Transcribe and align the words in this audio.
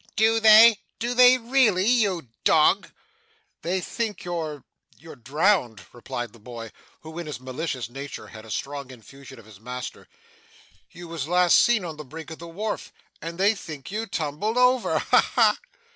Do 0.15 0.39
they? 0.39 0.79
Do 0.97 1.13
they 1.13 1.37
really, 1.37 1.85
you 1.85 2.29
dog?' 2.43 2.89
'They 3.61 3.81
think 3.81 4.23
you're 4.23 4.63
you're 4.97 5.15
drowned,' 5.15 5.85
replied 5.93 6.33
the 6.33 6.39
boy, 6.39 6.71
who 7.01 7.19
in 7.19 7.27
his 7.27 7.39
malicious 7.39 7.87
nature 7.87 8.25
had 8.29 8.43
a 8.43 8.49
strong 8.49 8.89
infusion 8.89 9.37
of 9.37 9.45
his 9.45 9.59
master. 9.59 10.07
'You 10.89 11.07
was 11.07 11.27
last 11.27 11.59
seen 11.59 11.85
on 11.85 11.97
the 11.97 12.03
brink 12.03 12.31
of 12.31 12.39
the 12.39 12.47
wharf, 12.47 12.91
and 13.21 13.37
they 13.37 13.53
think 13.53 13.91
you 13.91 14.07
tumbled 14.07 14.57
over. 14.57 14.97
Ha 14.97 15.21
ha! 15.35 15.59